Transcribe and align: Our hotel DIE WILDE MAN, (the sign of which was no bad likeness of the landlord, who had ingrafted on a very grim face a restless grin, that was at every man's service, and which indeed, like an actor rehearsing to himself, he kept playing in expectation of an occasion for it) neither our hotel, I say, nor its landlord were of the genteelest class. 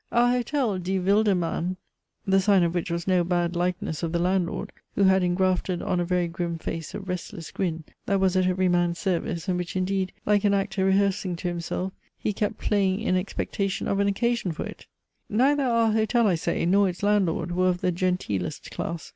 Our 0.11 0.31
hotel 0.31 0.79
DIE 0.79 0.97
WILDE 0.97 1.37
MAN, 1.37 1.77
(the 2.25 2.39
sign 2.41 2.63
of 2.63 2.73
which 2.73 2.89
was 2.89 3.05
no 3.05 3.23
bad 3.23 3.55
likeness 3.55 4.01
of 4.01 4.11
the 4.11 4.17
landlord, 4.17 4.71
who 4.95 5.03
had 5.03 5.21
ingrafted 5.21 5.85
on 5.85 5.99
a 5.99 6.05
very 6.05 6.27
grim 6.27 6.57
face 6.57 6.95
a 6.95 6.99
restless 6.99 7.51
grin, 7.51 7.83
that 8.07 8.19
was 8.19 8.35
at 8.35 8.47
every 8.47 8.67
man's 8.67 8.97
service, 8.97 9.47
and 9.47 9.59
which 9.59 9.75
indeed, 9.75 10.11
like 10.25 10.43
an 10.43 10.55
actor 10.55 10.83
rehearsing 10.85 11.35
to 11.35 11.49
himself, 11.49 11.93
he 12.17 12.33
kept 12.33 12.57
playing 12.57 12.99
in 13.01 13.15
expectation 13.15 13.87
of 13.87 13.99
an 13.99 14.07
occasion 14.07 14.51
for 14.51 14.65
it) 14.65 14.87
neither 15.29 15.61
our 15.61 15.91
hotel, 15.91 16.25
I 16.25 16.33
say, 16.33 16.65
nor 16.65 16.89
its 16.89 17.03
landlord 17.03 17.51
were 17.51 17.69
of 17.69 17.81
the 17.81 17.91
genteelest 17.91 18.71
class. 18.71 19.09